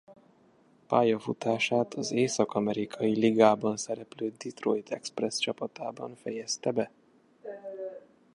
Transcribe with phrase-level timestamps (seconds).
[0.87, 6.91] Pályafutását az észak-amerikai ligában szereplő Detroit Express csapatában fejezte be.